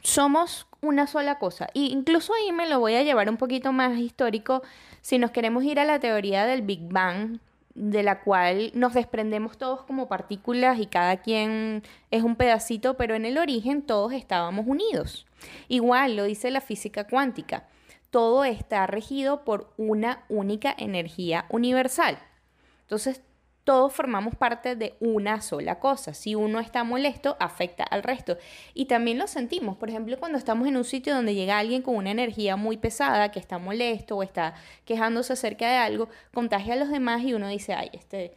Somos 0.00 0.66
una 0.82 1.06
sola 1.06 1.38
cosa. 1.38 1.68
Y 1.72 1.92
incluso 1.92 2.34
ahí 2.34 2.52
me 2.52 2.68
lo 2.68 2.80
voy 2.80 2.94
a 2.96 3.02
llevar 3.02 3.30
un 3.30 3.36
poquito 3.36 3.72
más 3.72 3.96
histórico 3.98 4.62
si 5.00 5.18
nos 5.18 5.30
queremos 5.30 5.64
ir 5.64 5.80
a 5.80 5.84
la 5.84 6.00
teoría 6.00 6.44
del 6.44 6.62
Big 6.62 6.88
Bang, 6.88 7.38
de 7.74 8.02
la 8.02 8.20
cual 8.20 8.70
nos 8.74 8.92
desprendemos 8.92 9.56
todos 9.56 9.82
como 9.84 10.08
partículas 10.08 10.78
y 10.78 10.86
cada 10.86 11.18
quien 11.18 11.82
es 12.10 12.22
un 12.22 12.36
pedacito, 12.36 12.94
pero 12.96 13.14
en 13.14 13.24
el 13.24 13.38
origen 13.38 13.82
todos 13.82 14.12
estábamos 14.12 14.66
unidos. 14.66 15.26
Igual 15.68 16.16
lo 16.16 16.24
dice 16.24 16.50
la 16.50 16.60
física 16.60 17.06
cuántica. 17.06 17.66
Todo 18.10 18.44
está 18.44 18.86
regido 18.86 19.44
por 19.44 19.72
una 19.78 20.24
única 20.28 20.74
energía 20.76 21.46
universal. 21.48 22.18
Entonces, 22.82 23.22
todos 23.64 23.92
formamos 23.92 24.34
parte 24.34 24.74
de 24.74 24.94
una 25.00 25.40
sola 25.40 25.78
cosa. 25.78 26.14
Si 26.14 26.34
uno 26.34 26.58
está 26.58 26.82
molesto, 26.84 27.36
afecta 27.38 27.84
al 27.84 28.02
resto. 28.02 28.36
Y 28.74 28.86
también 28.86 29.18
lo 29.18 29.26
sentimos. 29.26 29.76
Por 29.76 29.88
ejemplo, 29.88 30.18
cuando 30.18 30.38
estamos 30.38 30.66
en 30.66 30.76
un 30.76 30.84
sitio 30.84 31.14
donde 31.14 31.34
llega 31.34 31.58
alguien 31.58 31.82
con 31.82 31.94
una 31.94 32.10
energía 32.10 32.56
muy 32.56 32.76
pesada, 32.76 33.30
que 33.30 33.38
está 33.38 33.58
molesto 33.58 34.16
o 34.16 34.22
está 34.22 34.54
quejándose 34.84 35.32
acerca 35.32 35.68
de 35.68 35.76
algo, 35.76 36.08
contagia 36.34 36.74
a 36.74 36.76
los 36.76 36.90
demás 36.90 37.22
y 37.22 37.34
uno 37.34 37.48
dice, 37.48 37.74
ay, 37.74 37.90
este, 37.92 38.32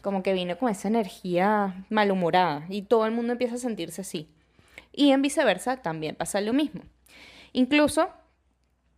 como 0.00 0.22
que 0.22 0.32
vino 0.32 0.56
con 0.58 0.70
esa 0.70 0.88
energía 0.88 1.84
malhumorada 1.90 2.64
y 2.68 2.82
todo 2.82 3.06
el 3.06 3.12
mundo 3.12 3.32
empieza 3.32 3.56
a 3.56 3.58
sentirse 3.58 4.00
así. 4.00 4.28
Y 4.92 5.10
en 5.10 5.20
viceversa 5.20 5.76
también 5.82 6.14
pasa 6.14 6.40
lo 6.40 6.54
mismo. 6.54 6.82
Incluso, 7.52 8.08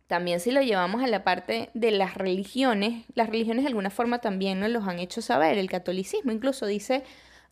también 0.09 0.39
si 0.39 0.49
lo 0.49 0.63
llevamos 0.63 1.03
a 1.03 1.07
la 1.07 1.23
parte 1.23 1.69
de 1.75 1.91
las 1.91 2.15
religiones, 2.15 3.05
las 3.13 3.29
religiones 3.29 3.63
de 3.63 3.67
alguna 3.67 3.91
forma 3.91 4.17
también 4.17 4.59
nos 4.59 4.71
los 4.71 4.87
han 4.87 4.97
hecho 4.97 5.21
saber. 5.21 5.59
El 5.59 5.69
catolicismo 5.69 6.31
incluso 6.31 6.65
dice, 6.65 7.03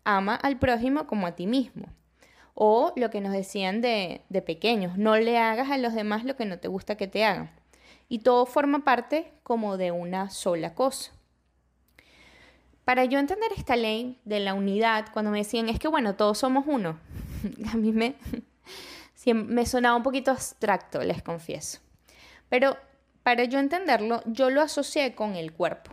ama 0.03 0.33
al 0.33 0.57
prójimo 0.57 1.05
como 1.05 1.27
a 1.27 1.35
ti 1.35 1.45
mismo. 1.45 1.85
O 2.55 2.93
lo 2.95 3.11
que 3.11 3.21
nos 3.21 3.31
decían 3.31 3.79
de, 3.81 4.21
de 4.29 4.41
pequeños, 4.41 4.97
no 4.97 5.15
le 5.17 5.37
hagas 5.37 5.69
a 5.69 5.77
los 5.77 5.93
demás 5.93 6.25
lo 6.25 6.35
que 6.35 6.45
no 6.45 6.57
te 6.57 6.67
gusta 6.67 6.97
que 6.97 7.05
te 7.05 7.23
hagan. 7.23 7.51
Y 8.09 8.19
todo 8.19 8.47
forma 8.47 8.83
parte 8.83 9.31
como 9.43 9.77
de 9.77 9.91
una 9.91 10.31
sola 10.31 10.73
cosa. 10.73 11.11
Para 12.85 13.05
yo 13.05 13.19
entender 13.19 13.51
esta 13.55 13.75
ley 13.75 14.19
de 14.25 14.39
la 14.39 14.55
unidad, 14.55 15.09
cuando 15.13 15.29
me 15.29 15.37
decían, 15.37 15.69
es 15.69 15.77
que 15.77 15.89
bueno, 15.89 16.15
todos 16.15 16.39
somos 16.39 16.65
uno, 16.65 16.97
a 17.71 17.77
mí 17.77 17.91
me, 17.91 18.15
me 19.35 19.67
sonaba 19.67 19.95
un 19.95 20.01
poquito 20.01 20.31
abstracto, 20.31 21.03
les 21.03 21.21
confieso. 21.21 21.81
Pero 22.49 22.77
para 23.23 23.43
yo 23.43 23.59
entenderlo, 23.59 24.21
yo 24.25 24.49
lo 24.49 24.61
asocié 24.61 25.15
con 25.15 25.35
el 25.35 25.53
cuerpo. 25.53 25.91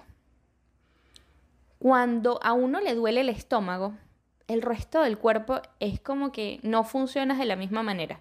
Cuando 1.78 2.38
a 2.42 2.52
uno 2.52 2.80
le 2.80 2.94
duele 2.94 3.22
el 3.22 3.28
estómago, 3.28 3.94
el 4.46 4.62
resto 4.62 5.02
del 5.02 5.18
cuerpo 5.18 5.60
es 5.80 6.00
como 6.00 6.32
que 6.32 6.60
no 6.62 6.84
funciona 6.84 7.36
de 7.36 7.44
la 7.44 7.56
misma 7.56 7.82
manera. 7.82 8.20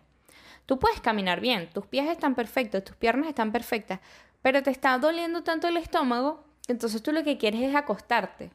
Tú 0.65 0.79
puedes 0.79 1.01
caminar 1.01 1.41
bien, 1.41 1.69
tus 1.69 1.85
pies 1.85 2.09
están 2.09 2.35
perfectos, 2.35 2.83
tus 2.83 2.95
piernas 2.95 3.27
están 3.27 3.51
perfectas, 3.51 3.99
pero 4.41 4.63
te 4.63 4.71
está 4.71 4.97
doliendo 4.97 5.43
tanto 5.43 5.67
el 5.67 5.77
estómago, 5.77 6.43
entonces 6.67 7.03
tú 7.03 7.11
lo 7.11 7.23
que 7.23 7.37
quieres 7.37 7.61
es 7.61 7.75
acostarte 7.75 8.51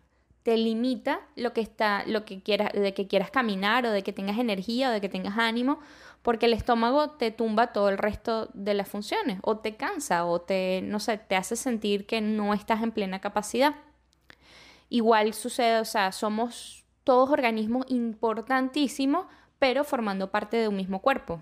te 0.49 0.57
limita 0.57 1.21
lo 1.37 1.53
que 1.53 1.61
está, 1.61 2.05
lo 2.07 2.25
que 2.25 2.41
quieras, 2.43 2.73
de 2.73 2.95
que 2.95 3.07
quieras 3.07 3.31
caminar 3.31 3.85
o 3.85 3.91
de 3.91 4.03
que 4.03 4.15
tengas 4.15 4.39
energía 4.39 4.89
o 4.89 4.93
de 4.93 5.03
que 5.03 5.11
tengas 5.11 5.37
ánimo, 5.37 5.79
porque 6.23 6.47
el 6.47 6.53
estómago 6.53 7.11
te 7.11 7.31
tumba 7.31 7.73
todo 7.73 7.89
el 7.89 7.99
resto 7.99 8.51
de 8.55 8.75
las 8.75 8.89
funciones, 8.89 9.39
o 9.43 9.59
te 9.59 9.77
cansa, 9.77 10.25
o 10.25 10.41
te, 10.41 10.81
no 10.83 11.01
sé, 11.01 11.19
te 11.19 11.37
hace 11.37 11.57
sentir 11.57 12.07
que 12.07 12.21
no 12.21 12.55
estás 12.55 12.83
en 12.83 12.93
plena 12.93 13.21
capacidad. 13.21 13.75
Igual 14.89 15.35
sucede, 15.35 15.81
o 15.81 15.85
sea, 15.85 16.13
somos 16.13 16.85
todos 17.05 17.31
organismos 17.31 17.87
importantísimos, 17.89 19.27
pero 19.59 19.85
formando 19.85 20.31
parte 20.31 20.57
de 20.57 20.69
un 20.69 20.77
mismo 20.77 21.01
cuerpo. 21.01 21.41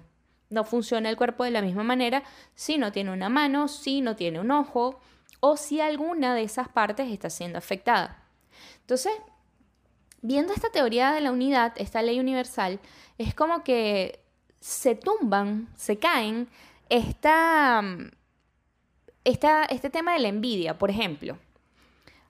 No 0.48 0.64
funciona 0.64 1.10
el 1.10 1.16
cuerpo 1.16 1.44
de 1.44 1.50
la 1.50 1.62
misma 1.62 1.82
manera 1.82 2.22
si 2.54 2.78
no 2.78 2.92
tiene 2.92 3.12
una 3.12 3.28
mano, 3.28 3.68
si 3.68 4.00
no 4.00 4.14
tiene 4.14 4.40
un 4.40 4.50
ojo, 4.50 5.00
o 5.40 5.56
si 5.56 5.80
alguna 5.80 6.34
de 6.34 6.42
esas 6.42 6.68
partes 6.68 7.10
está 7.10 7.30
siendo 7.30 7.58
afectada. 7.58 8.22
Entonces, 8.80 9.12
viendo 10.22 10.52
esta 10.52 10.70
teoría 10.70 11.12
de 11.12 11.20
la 11.20 11.32
unidad, 11.32 11.72
esta 11.76 12.02
ley 12.02 12.20
universal, 12.20 12.80
es 13.18 13.34
como 13.34 13.64
que 13.64 14.25
se 14.66 14.94
tumban, 14.94 15.68
se 15.76 15.98
caen 15.98 16.48
esta, 16.88 17.82
este 19.24 19.90
tema 19.90 20.12
de 20.14 20.18
la 20.20 20.28
envidia, 20.28 20.78
por 20.78 20.90
ejemplo. 20.90 21.38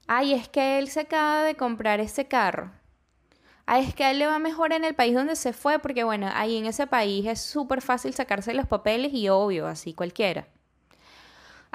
Ay, 0.07 0.35
es 0.35 0.49
que 0.49 0.79
él 0.79 0.89
se 0.89 1.01
acaba 1.01 1.43
de 1.43 1.55
comprar 1.55 2.01
ese 2.01 2.27
carro. 2.27 2.71
Ay, 3.65 3.85
es 3.85 3.95
que 3.95 4.05
a 4.05 4.11
él 4.11 4.19
le 4.19 4.27
va 4.27 4.39
mejor 4.39 4.73
en 4.73 4.85
el 4.85 4.95
país 4.95 5.15
donde 5.15 5.37
se 5.37 5.53
fue, 5.53 5.79
porque 5.79 6.05
bueno, 6.05 6.31
ahí 6.35 6.57
en 6.57 6.67
ese 6.67 6.87
país 6.87 7.27
es 7.27 7.41
súper 7.41 7.83
fácil 7.83 8.15
sacarse 8.15 8.55
los 8.55 8.67
papeles 8.67 9.13
y 9.13 9.29
obvio, 9.29 9.67
así 9.67 9.95
cualquiera 9.95 10.47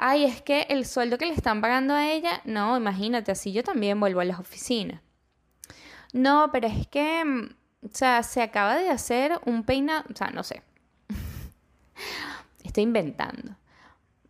ay, 0.04 0.24
es 0.24 0.42
que 0.42 0.66
el 0.68 0.84
sueldo 0.84 1.16
que 1.16 1.26
le 1.26 1.34
están 1.34 1.60
pagando 1.60 1.94
a 1.94 2.10
ella, 2.10 2.40
no, 2.44 2.76
imagínate, 2.76 3.30
así 3.30 3.52
yo 3.52 3.62
también 3.62 4.00
vuelvo 4.00 4.18
a 4.18 4.24
las 4.24 4.40
oficinas. 4.40 5.00
No, 6.12 6.50
pero 6.52 6.66
es 6.66 6.88
que, 6.88 7.24
mm, 7.24 7.54
o 7.82 7.88
sea, 7.92 8.22
se 8.22 8.42
acaba 8.42 8.76
de 8.76 8.88
hacer 8.88 9.38
un 9.44 9.64
peinado, 9.64 10.04
o 10.12 10.16
sea, 10.16 10.30
no 10.30 10.42
sé. 10.42 10.62
Estoy 12.64 12.84
inventando. 12.84 13.56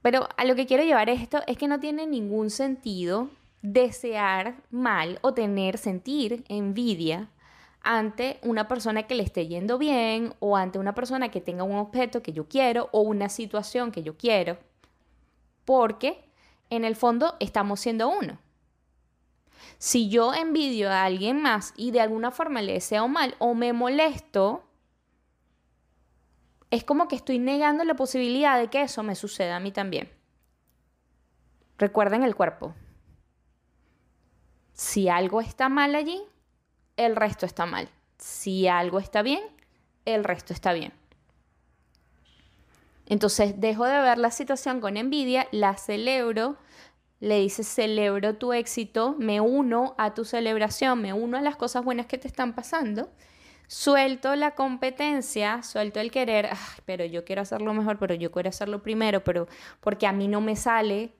Pero 0.00 0.28
a 0.36 0.44
lo 0.44 0.56
que 0.56 0.66
quiero 0.66 0.82
llevar 0.82 1.08
esto 1.08 1.40
es 1.46 1.56
que 1.56 1.68
no 1.68 1.78
tiene 1.78 2.06
ningún 2.06 2.50
sentido 2.50 3.30
desear 3.62 4.56
mal 4.70 5.18
o 5.22 5.34
tener, 5.34 5.78
sentir 5.78 6.44
envidia 6.48 7.28
ante 7.82 8.38
una 8.42 8.66
persona 8.68 9.04
que 9.04 9.14
le 9.14 9.22
esté 9.22 9.46
yendo 9.46 9.78
bien 9.78 10.34
o 10.40 10.56
ante 10.56 10.78
una 10.78 10.94
persona 10.94 11.30
que 11.30 11.40
tenga 11.40 11.62
un 11.62 11.76
objeto 11.76 12.22
que 12.22 12.32
yo 12.32 12.48
quiero 12.48 12.88
o 12.92 13.02
una 13.02 13.28
situación 13.28 13.92
que 13.92 14.02
yo 14.02 14.16
quiero 14.16 14.58
porque 15.64 16.24
en 16.70 16.84
el 16.84 16.96
fondo 16.96 17.36
estamos 17.40 17.80
siendo 17.80 18.08
uno. 18.08 18.38
Si 19.78 20.08
yo 20.08 20.34
envidio 20.34 20.90
a 20.90 21.04
alguien 21.04 21.42
más 21.42 21.74
y 21.76 21.90
de 21.90 22.00
alguna 22.00 22.30
forma 22.30 22.62
le 22.62 22.74
deseo 22.74 23.08
mal 23.08 23.34
o 23.38 23.54
me 23.54 23.72
molesto, 23.72 24.64
es 26.70 26.84
como 26.84 27.08
que 27.08 27.16
estoy 27.16 27.38
negando 27.38 27.84
la 27.84 27.94
posibilidad 27.94 28.58
de 28.58 28.68
que 28.68 28.82
eso 28.82 29.02
me 29.02 29.14
suceda 29.14 29.56
a 29.56 29.60
mí 29.60 29.72
también. 29.72 30.10
Recuerden 31.78 32.22
el 32.22 32.34
cuerpo. 32.34 32.74
Si 34.72 35.08
algo 35.08 35.40
está 35.40 35.68
mal 35.68 35.94
allí, 35.94 36.22
el 36.96 37.16
resto 37.16 37.44
está 37.44 37.66
mal. 37.66 37.88
Si 38.18 38.68
algo 38.68 38.98
está 39.00 39.22
bien, 39.22 39.42
el 40.04 40.24
resto 40.24 40.52
está 40.52 40.72
bien. 40.72 40.92
Entonces 43.06 43.60
dejo 43.60 43.84
de 43.84 44.00
ver 44.00 44.18
la 44.18 44.30
situación 44.30 44.80
con 44.80 44.96
envidia, 44.96 45.48
la 45.50 45.76
celebro, 45.76 46.56
le 47.22 47.38
dices 47.38 47.68
celebro 47.68 48.34
tu 48.34 48.52
éxito, 48.52 49.14
me 49.16 49.40
uno 49.40 49.94
a 49.96 50.12
tu 50.12 50.24
celebración, 50.24 51.00
me 51.00 51.12
uno 51.12 51.38
a 51.38 51.40
las 51.40 51.54
cosas 51.54 51.84
buenas 51.84 52.06
que 52.06 52.18
te 52.18 52.26
están 52.26 52.52
pasando, 52.52 53.12
suelto 53.68 54.34
la 54.34 54.56
competencia, 54.56 55.62
suelto 55.62 56.00
el 56.00 56.10
querer, 56.10 56.48
pero 56.84 57.04
yo 57.04 57.24
quiero 57.24 57.42
hacerlo 57.42 57.74
mejor, 57.74 58.00
pero 58.00 58.16
yo 58.16 58.32
quiero 58.32 58.48
hacerlo 58.48 58.82
primero, 58.82 59.22
pero 59.22 59.46
porque 59.78 60.08
a 60.08 60.12
mí 60.12 60.26
no 60.26 60.40
me 60.40 60.56
sale, 60.56 61.14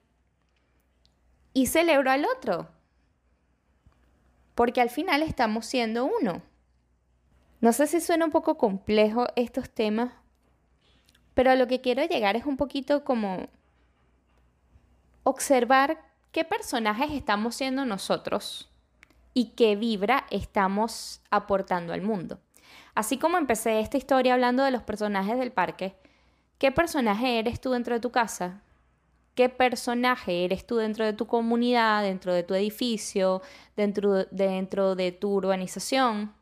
y 1.55 1.67
celebro 1.67 2.11
al 2.11 2.25
otro, 2.25 2.69
porque 4.57 4.81
al 4.81 4.91
final 4.91 5.23
estamos 5.23 5.67
siendo 5.67 6.05
uno. 6.05 6.43
No 7.61 7.73
sé 7.73 7.87
si 7.87 8.01
suena 8.01 8.25
un 8.25 8.33
poco 8.33 8.59
complejo 8.59 9.29
estos 9.37 9.71
temas, 9.71 10.15
pero 11.35 11.53
a 11.53 11.55
lo 11.55 11.69
que 11.69 11.81
quiero 11.81 12.05
llegar 12.05 12.35
es 12.35 12.45
un 12.45 12.57
poquito 12.57 13.05
como 13.05 13.49
observar 15.25 15.99
qué 16.31 16.45
personajes 16.45 17.11
estamos 17.13 17.55
siendo 17.55 17.85
nosotros 17.85 18.71
y 19.35 19.51
qué 19.51 19.77
vibra 19.77 20.27
estamos 20.31 21.21
aportando 21.31 21.93
al 21.93 22.03
mundo. 22.03 22.39
Así 22.95 23.19
como 23.19 23.39
empecé 23.39 23.81
esta 23.81 23.97
historia 23.97 24.35
hablando 24.35 24.63
de 24.65 24.71
los 24.71 24.83
personajes 24.83 25.39
del 25.39 25.53
parque, 25.53 25.97
¿qué 26.59 26.73
personaje 26.73 27.39
eres 27.39 27.61
tú 27.61 27.71
dentro 27.71 27.95
de 27.95 28.01
tu 28.01 28.11
casa? 28.11 28.63
¿Qué 29.35 29.49
personaje 29.49 30.45
eres 30.45 30.67
tú 30.67 30.77
dentro 30.77 31.05
de 31.05 31.15
tu 31.15 31.27
comunidad, 31.27 32.03
dentro 32.03 32.35
de 32.35 32.43
tu 32.43 32.55
edificio, 32.55 33.41
dentro, 33.77 34.25
dentro 34.31 34.95
de 34.95 35.13
tu 35.13 35.33
urbanización? 35.33 36.35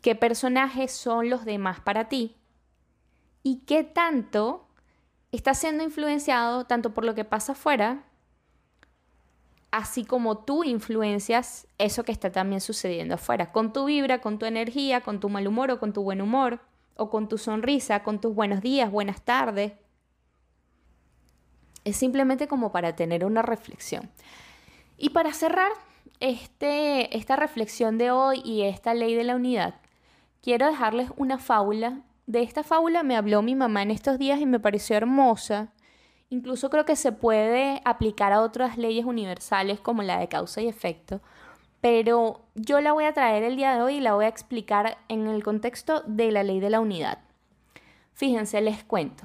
qué 0.00 0.14
personajes 0.14 0.92
son 0.92 1.30
los 1.30 1.44
demás 1.44 1.80
para 1.80 2.08
ti 2.08 2.36
y 3.42 3.60
qué 3.66 3.84
tanto 3.84 4.66
está 5.32 5.54
siendo 5.54 5.84
influenciado 5.84 6.64
tanto 6.64 6.92
por 6.92 7.04
lo 7.04 7.14
que 7.14 7.24
pasa 7.24 7.52
afuera, 7.52 8.04
así 9.70 10.04
como 10.04 10.38
tú 10.38 10.64
influencias 10.64 11.66
eso 11.78 12.04
que 12.04 12.12
está 12.12 12.32
también 12.32 12.60
sucediendo 12.60 13.14
afuera, 13.14 13.52
con 13.52 13.72
tu 13.72 13.84
vibra, 13.84 14.20
con 14.20 14.38
tu 14.38 14.46
energía, 14.46 15.00
con 15.00 15.20
tu 15.20 15.28
mal 15.28 15.46
humor 15.46 15.70
o 15.70 15.78
con 15.78 15.92
tu 15.92 16.02
buen 16.02 16.20
humor, 16.20 16.60
o 17.00 17.08
con 17.08 17.28
tu 17.28 17.38
sonrisa, 17.38 18.02
con 18.02 18.20
tus 18.20 18.34
buenos 18.34 18.60
días, 18.60 18.90
buenas 18.90 19.22
tardes. 19.22 19.72
Es 21.84 21.96
simplemente 21.96 22.46
como 22.46 22.72
para 22.72 22.94
tener 22.94 23.24
una 23.24 23.40
reflexión. 23.40 24.10
Y 24.98 25.10
para 25.10 25.32
cerrar 25.32 25.72
este, 26.20 27.16
esta 27.16 27.36
reflexión 27.36 27.96
de 27.96 28.10
hoy 28.10 28.42
y 28.44 28.62
esta 28.62 28.92
ley 28.92 29.14
de 29.14 29.24
la 29.24 29.34
unidad, 29.34 29.76
quiero 30.42 30.66
dejarles 30.66 31.10
una 31.16 31.38
fábula. 31.38 32.02
De 32.30 32.42
esta 32.42 32.62
fábula 32.62 33.02
me 33.02 33.16
habló 33.16 33.42
mi 33.42 33.56
mamá 33.56 33.82
en 33.82 33.90
estos 33.90 34.16
días 34.16 34.40
y 34.40 34.46
me 34.46 34.60
pareció 34.60 34.96
hermosa. 34.96 35.72
Incluso 36.28 36.70
creo 36.70 36.84
que 36.84 36.94
se 36.94 37.10
puede 37.10 37.82
aplicar 37.84 38.32
a 38.32 38.42
otras 38.42 38.78
leyes 38.78 39.04
universales 39.04 39.80
como 39.80 40.04
la 40.04 40.20
de 40.20 40.28
causa 40.28 40.60
y 40.60 40.68
efecto. 40.68 41.20
Pero 41.80 42.42
yo 42.54 42.80
la 42.80 42.92
voy 42.92 43.02
a 43.02 43.14
traer 43.14 43.42
el 43.42 43.56
día 43.56 43.74
de 43.74 43.82
hoy 43.82 43.94
y 43.96 44.00
la 44.00 44.14
voy 44.14 44.26
a 44.26 44.28
explicar 44.28 44.98
en 45.08 45.26
el 45.26 45.42
contexto 45.42 46.04
de 46.06 46.30
la 46.30 46.44
ley 46.44 46.60
de 46.60 46.70
la 46.70 46.78
unidad. 46.78 47.18
Fíjense, 48.12 48.60
les 48.60 48.84
cuento. 48.84 49.24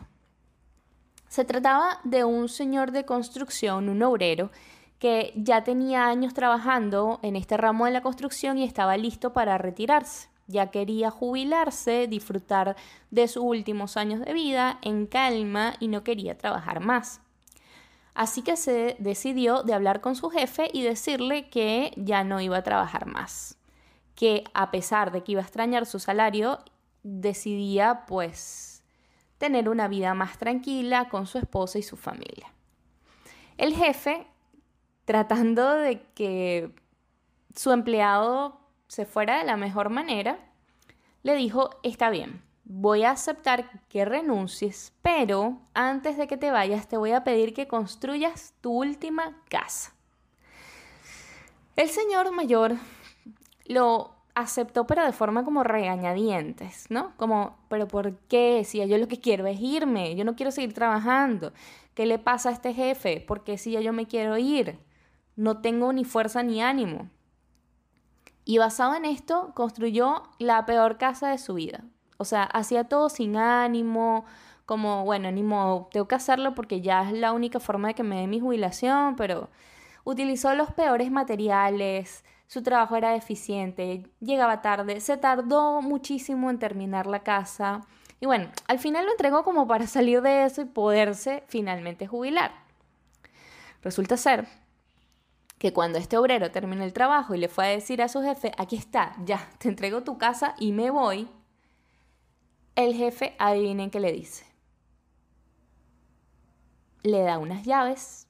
Se 1.28 1.46
trataba 1.46 2.00
de 2.06 2.24
un 2.24 2.50
señor 2.50 2.92
de 2.92 3.06
construcción, 3.06 3.88
un 3.88 4.02
obrero, 4.02 4.50
que 4.98 5.32
ya 5.36 5.64
tenía 5.64 6.08
años 6.08 6.34
trabajando 6.34 7.20
en 7.22 7.36
este 7.36 7.56
ramo 7.56 7.86
de 7.86 7.92
la 7.92 8.02
construcción 8.02 8.58
y 8.58 8.64
estaba 8.64 8.98
listo 8.98 9.32
para 9.32 9.60
retirarse. 9.60 10.30
Ya 10.48 10.72
quería 10.72 11.12
jubilarse, 11.12 12.08
disfrutar 12.08 12.76
de 13.12 13.28
sus 13.28 13.44
últimos 13.44 13.98
años 13.98 14.20
de 14.20 14.34
vida 14.34 14.80
en 14.82 15.08
calma 15.08 15.74
y 15.80 15.88
no 15.88 16.04
quería 16.04 16.38
trabajar 16.38 16.80
más. 16.80 17.22
Así 18.14 18.44
que 18.44 18.56
se 18.56 18.96
decidió 19.00 19.64
de 19.64 19.74
hablar 19.74 20.00
con 20.00 20.16
su 20.16 20.30
jefe 20.30 20.70
y 20.72 20.84
decirle 20.84 21.50
que 21.50 21.92
ya 21.98 22.24
no 22.24 22.40
iba 22.40 22.58
a 22.58 22.64
trabajar 22.64 23.06
más. 23.08 23.58
Que 24.16 24.46
a 24.54 24.72
pesar 24.72 25.12
de 25.12 25.24
que 25.24 25.34
iba 25.34 25.42
a 25.42 25.44
extrañar 25.44 25.86
su 25.86 26.00
salario, 26.00 26.60
decidía 27.04 28.06
pues 28.08 28.84
tener 29.38 29.68
una 29.68 29.90
vida 29.90 30.14
más 30.14 30.38
tranquila 30.38 31.10
con 31.10 31.28
su 31.28 31.38
esposa 31.38 31.78
y 31.78 31.84
su 31.84 31.98
familia. 31.98 32.54
El 33.58 33.76
jefe, 33.76 34.26
tratando 35.04 35.74
de 35.74 36.02
que 36.14 36.74
su 37.54 37.72
empleado 37.72 38.65
se 38.88 39.06
fuera 39.06 39.38
de 39.38 39.46
la 39.46 39.58
mejor 39.58 39.90
manera, 39.90 40.40
le 41.24 41.36
dijo, 41.36 41.70
está 41.84 42.10
bien, 42.10 42.42
voy 42.66 43.04
a 43.04 43.12
aceptar 43.12 43.70
que 43.90 44.06
renuncies, 44.06 44.94
pero 45.02 45.60
antes 45.74 46.18
de 46.18 46.28
que 46.28 46.38
te 46.38 46.52
vayas 46.52 46.88
te 46.88 46.98
voy 46.98 47.12
a 47.12 47.24
pedir 47.24 47.54
que 47.54 47.68
construyas 47.68 48.54
tu 48.62 48.72
última 48.72 49.42
casa. 49.50 49.94
El 51.76 51.90
señor 51.90 52.32
mayor 52.32 52.76
lo 53.66 54.16
aceptó, 54.34 54.86
pero 54.86 55.04
de 55.04 55.14
forma 55.14 55.44
como 55.44 55.64
regañadientes, 55.64 56.90
¿no? 56.90 57.14
Como, 57.18 57.58
pero 57.70 57.88
¿por 57.88 58.18
qué? 58.28 58.64
Si 58.66 58.86
yo 58.86 58.98
lo 58.98 59.08
que 59.08 59.20
quiero 59.20 59.48
es 59.48 59.60
irme, 59.60 60.16
yo 60.16 60.26
no 60.26 60.36
quiero 60.36 60.52
seguir 60.52 60.74
trabajando. 60.74 61.54
¿Qué 61.94 62.06
le 62.06 62.20
pasa 62.20 62.50
a 62.50 62.52
este 62.54 62.74
jefe? 62.74 63.24
¿Por 63.26 63.44
qué 63.44 63.58
si 63.58 63.72
ya 63.72 63.82
yo 63.82 63.94
me 63.94 64.06
quiero 64.06 64.38
ir? 64.38 64.78
No 65.36 65.62
tengo 65.62 65.92
ni 65.94 66.04
fuerza 66.04 66.44
ni 66.44 66.62
ánimo. 66.62 67.10
Y 68.46 68.60
basado 68.60 68.96
en 68.96 69.06
esto, 69.06 69.52
construyó 69.56 70.24
la 70.38 70.66
peor 70.66 70.98
casa 70.98 71.30
de 71.30 71.40
su 71.40 71.56
vida. 71.56 71.84
O 72.18 72.26
sea, 72.26 72.44
hacía 72.44 72.86
todo 72.86 73.10
sin 73.10 73.36
ánimo, 73.36 74.24
como, 74.66 75.04
bueno, 75.04 75.32
ni 75.32 75.44
modo, 75.44 75.90
tengo 75.92 76.08
que 76.08 76.16
hacerlo 76.16 76.56
porque 76.56 76.82
ya 76.82 77.04
es 77.04 77.14
la 77.14 77.34
única 77.34 77.60
forma 77.60 77.90
de 77.90 77.94
que 77.96 78.04
me 78.04 78.20
dé 78.20 78.28
mi 78.28 78.40
jubilación, 78.40 79.16
pero 79.16 79.50
utilizó 80.04 80.54
los 80.56 80.72
peores 80.72 81.12
materiales, 81.12 82.24
su 82.48 82.64
trabajo 82.64 82.96
era 82.96 83.12
deficiente, 83.12 84.08
llegaba 84.20 84.62
tarde, 84.62 85.02
se 85.02 85.18
tardó 85.18 85.82
muchísimo 85.82 86.50
en 86.50 86.60
terminar 86.60 87.08
la 87.08 87.24
casa. 87.24 87.82
Y 88.20 88.28
bueno, 88.28 88.50
al 88.68 88.80
final 88.80 89.06
lo 89.06 89.12
entregó 89.12 89.44
como 89.44 89.68
para 89.68 89.88
salir 89.88 90.22
de 90.22 90.46
eso 90.46 90.62
y 90.62 90.66
poderse 90.66 91.44
finalmente 91.48 92.08
jubilar. 92.08 92.52
Resulta 93.82 94.18
ser 94.18 94.48
que 95.58 95.74
cuando 95.74 95.98
este 95.98 96.18
obrero 96.18 96.52
terminó 96.52 96.84
el 96.84 96.94
trabajo 96.94 97.34
y 97.34 97.38
le 97.38 97.48
fue 97.48 97.66
a 97.66 97.70
decir 97.70 98.02
a 98.02 98.10
su 98.10 98.22
jefe, 98.22 98.52
aquí 98.58 98.76
está, 98.76 99.16
ya, 99.24 99.50
te 99.58 99.70
entrego 99.70 100.04
tu 100.04 100.18
casa 100.18 100.56
y 100.60 100.72
me 100.72 100.90
voy, 100.90 101.30
el 102.76 102.94
jefe, 102.94 103.36
adivinen 103.40 103.90
qué 103.90 104.00
le 104.00 104.12
dice. 104.12 104.46
Le 107.04 107.22
da 107.22 107.38
unas 107.38 107.64
llaves 107.64 108.28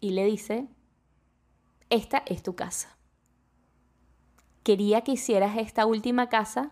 y 0.00 0.10
le 0.10 0.24
dice, 0.24 0.66
esta 1.90 2.22
es 2.24 2.42
tu 2.42 2.54
casa. 2.54 2.96
Quería 4.62 5.02
que 5.02 5.12
hicieras 5.12 5.58
esta 5.58 5.84
última 5.84 6.28
casa 6.28 6.70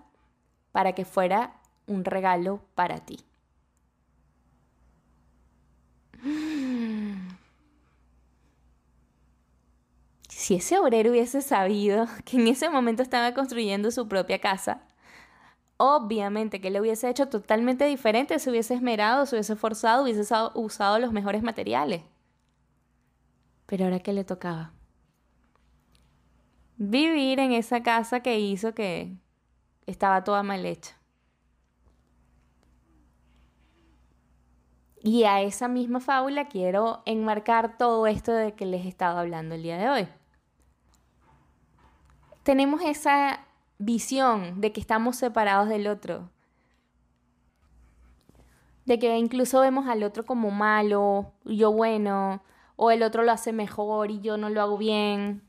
para 0.73 0.95
que 0.95 1.05
fuera 1.05 1.61
un 1.87 2.05
regalo 2.05 2.63
para 2.75 3.01
ti. 3.01 3.19
Si 10.51 10.57
ese 10.57 10.81
obrero 10.81 11.13
hubiese 11.13 11.43
sabido 11.43 12.09
que 12.25 12.37
en 12.37 12.49
ese 12.49 12.69
momento 12.71 13.05
estaba 13.05 13.35
construyendo 13.35 13.93
su 13.93 14.09
propia 14.09 14.41
casa, 14.41 14.83
obviamente 15.77 16.61
que 16.61 16.71
le 16.71 16.81
hubiese 16.81 17.09
hecho 17.09 17.29
totalmente 17.29 17.85
diferente, 17.85 18.37
se 18.41 18.51
hubiese 18.51 18.75
esmerado, 18.75 19.27
se 19.27 19.37
hubiese 19.37 19.53
esforzado, 19.53 20.03
hubiese 20.03 20.23
usado 20.55 20.99
los 20.99 21.13
mejores 21.13 21.45
materiales. 21.45 22.03
Pero 23.67 23.85
ahora 23.85 24.01
que 24.01 24.13
le 24.13 24.25
tocaba 24.25 24.73
vivir 26.79 27.39
en 27.39 27.53
esa 27.53 27.85
casa 27.85 28.19
que 28.19 28.41
hizo 28.41 28.75
que 28.75 29.15
estaba 29.87 30.25
toda 30.25 30.43
mal 30.43 30.67
hecha. 30.67 30.97
Y 35.01 35.23
a 35.23 35.43
esa 35.43 35.69
misma 35.69 36.01
fábula 36.01 36.49
quiero 36.49 37.03
enmarcar 37.07 37.79
todo 37.79 38.09
esto 38.09 38.33
de 38.33 38.57
que 38.57 38.67
les 38.67 38.85
he 38.85 38.89
estado 38.89 39.17
hablando 39.17 39.55
el 39.55 39.63
día 39.63 39.79
de 39.79 39.89
hoy. 39.89 40.20
Tenemos 42.43 42.83
esa 42.83 43.47
visión 43.79 44.61
de 44.61 44.73
que 44.73 44.81
estamos 44.81 45.17
separados 45.17 45.69
del 45.69 45.87
otro. 45.87 46.31
De 48.85 48.99
que 48.99 49.17
incluso 49.19 49.61
vemos 49.61 49.87
al 49.87 50.03
otro 50.03 50.25
como 50.25 50.51
malo, 50.51 51.33
yo 51.45 51.73
bueno, 51.73 52.43
o 52.77 52.91
el 52.91 53.03
otro 53.03 53.23
lo 53.23 53.33
hace 53.33 53.53
mejor 53.53 54.11
y 54.11 54.21
yo 54.21 54.37
no 54.37 54.49
lo 54.49 54.63
hago 54.63 54.79
bien. 54.79 55.43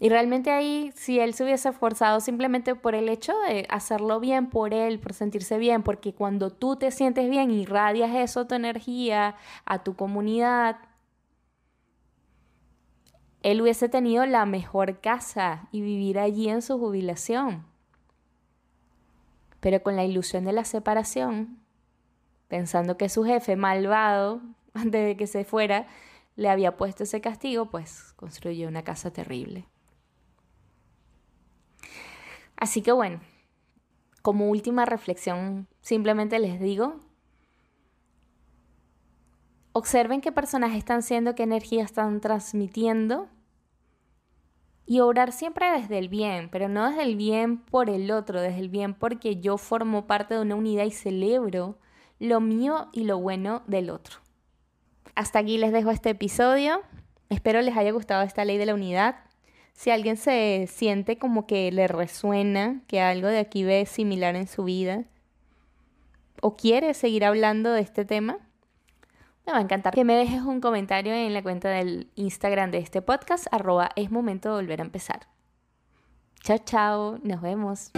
Y 0.00 0.08
realmente 0.08 0.50
ahí, 0.50 0.92
si 0.96 1.20
él 1.20 1.34
se 1.34 1.44
hubiese 1.44 1.68
esforzado 1.68 2.20
simplemente 2.20 2.74
por 2.74 2.96
el 2.96 3.08
hecho 3.08 3.32
de 3.48 3.66
hacerlo 3.70 4.18
bien 4.18 4.50
por 4.50 4.74
él, 4.74 4.98
por 4.98 5.12
sentirse 5.12 5.56
bien, 5.56 5.84
porque 5.84 6.12
cuando 6.12 6.50
tú 6.50 6.76
te 6.76 6.90
sientes 6.90 7.30
bien, 7.30 7.52
irradias 7.52 8.14
eso, 8.14 8.46
tu 8.46 8.56
energía, 8.56 9.36
a 9.64 9.84
tu 9.84 9.94
comunidad, 9.94 10.76
él 13.44 13.60
hubiese 13.60 13.90
tenido 13.90 14.24
la 14.24 14.46
mejor 14.46 15.00
casa 15.00 15.68
y 15.70 15.82
vivir 15.82 16.18
allí 16.18 16.48
en 16.48 16.62
su 16.62 16.78
jubilación. 16.78 17.66
Pero 19.60 19.82
con 19.82 19.96
la 19.96 20.04
ilusión 20.04 20.46
de 20.46 20.52
la 20.52 20.64
separación, 20.64 21.58
pensando 22.48 22.96
que 22.96 23.10
su 23.10 23.22
jefe 23.22 23.54
malvado, 23.56 24.40
antes 24.74 25.04
de 25.04 25.16
que 25.18 25.26
se 25.26 25.44
fuera, 25.44 25.86
le 26.36 26.48
había 26.48 26.78
puesto 26.78 27.02
ese 27.02 27.20
castigo, 27.20 27.66
pues 27.66 28.14
construyó 28.14 28.66
una 28.66 28.82
casa 28.82 29.12
terrible. 29.12 29.68
Así 32.56 32.80
que 32.80 32.92
bueno, 32.92 33.20
como 34.22 34.48
última 34.48 34.86
reflexión, 34.86 35.68
simplemente 35.82 36.38
les 36.38 36.58
digo, 36.60 36.98
observen 39.72 40.22
qué 40.22 40.32
personajes 40.32 40.78
están 40.78 41.02
siendo, 41.02 41.34
qué 41.34 41.42
energía 41.42 41.84
están 41.84 42.22
transmitiendo 42.22 43.28
y 44.86 45.00
obrar 45.00 45.32
siempre 45.32 45.70
desde 45.70 45.98
el 45.98 46.08
bien, 46.08 46.48
pero 46.50 46.68
no 46.68 46.88
desde 46.88 47.02
el 47.02 47.16
bien 47.16 47.58
por 47.58 47.88
el 47.88 48.10
otro, 48.10 48.40
desde 48.40 48.60
el 48.60 48.68
bien 48.68 48.94
porque 48.94 49.36
yo 49.36 49.56
formo 49.56 50.06
parte 50.06 50.34
de 50.34 50.40
una 50.40 50.56
unidad 50.56 50.84
y 50.84 50.90
celebro 50.90 51.78
lo 52.18 52.40
mío 52.40 52.88
y 52.92 53.04
lo 53.04 53.18
bueno 53.18 53.62
del 53.66 53.90
otro. 53.90 54.18
Hasta 55.14 55.38
aquí 55.38 55.58
les 55.58 55.72
dejo 55.72 55.90
este 55.90 56.10
episodio. 56.10 56.82
Espero 57.28 57.62
les 57.62 57.76
haya 57.76 57.92
gustado 57.92 58.22
esta 58.22 58.44
ley 58.44 58.58
de 58.58 58.66
la 58.66 58.74
unidad. 58.74 59.16
Si 59.72 59.90
alguien 59.90 60.16
se 60.16 60.68
siente 60.68 61.18
como 61.18 61.46
que 61.46 61.72
le 61.72 61.88
resuena, 61.88 62.82
que 62.86 63.00
algo 63.00 63.28
de 63.28 63.38
aquí 63.38 63.64
ve 63.64 63.86
similar 63.86 64.36
en 64.36 64.46
su 64.46 64.64
vida, 64.64 65.04
o 66.42 66.56
quiere 66.56 66.94
seguir 66.94 67.24
hablando 67.24 67.72
de 67.72 67.80
este 67.80 68.04
tema, 68.04 68.38
me 69.46 69.52
va 69.52 69.58
a 69.58 69.62
encantar 69.62 69.94
que 69.94 70.04
me 70.04 70.16
dejes 70.16 70.42
un 70.42 70.60
comentario 70.60 71.12
en 71.12 71.34
la 71.34 71.42
cuenta 71.42 71.68
del 71.68 72.10
Instagram 72.14 72.70
de 72.70 72.78
este 72.78 73.02
podcast, 73.02 73.46
arroba 73.50 73.90
es 73.96 74.10
momento 74.10 74.48
de 74.50 74.62
volver 74.62 74.80
a 74.80 74.84
empezar. 74.84 75.26
Chao, 76.42 76.58
chao, 76.64 77.18
nos 77.22 77.40
vemos. 77.40 77.90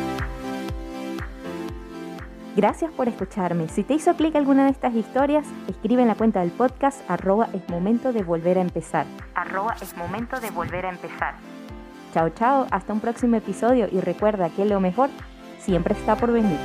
Gracias 2.57 2.91
por 2.93 3.07
escucharme. 3.07 3.69
Si 3.69 3.85
te 3.85 3.95
hizo 3.95 4.15
clic 4.15 4.35
alguna 4.35 4.65
de 4.65 4.71
estas 4.71 4.95
historias, 4.95 5.47
escribe 5.69 6.03
en 6.03 6.09
la 6.09 6.15
cuenta 6.15 6.41
del 6.41 6.51
podcast 6.51 7.03
arroba 7.11 7.49
es 7.53 7.69
momento 7.69 8.13
de 8.13 8.23
volver 8.23 8.57
a 8.57 8.63
empezar. 8.63 9.05
Arroba 9.35 9.77
es 9.83 9.95
momento 9.97 10.41
de 10.41 10.51
volver 10.51 10.87
a 10.87 10.91
empezar. 10.91 11.35
Chao, 12.15 12.31
chao, 12.31 12.67
hasta 12.71 12.95
un 12.95 13.01
próximo 13.01 13.37
episodio 13.37 13.89
y 13.93 14.01
recuerda 14.01 14.49
que 14.49 14.65
lo 14.65 14.81
mejor 14.81 15.11
siempre 15.59 15.95
está 15.95 16.17
por 16.17 16.33
venir. 16.33 16.59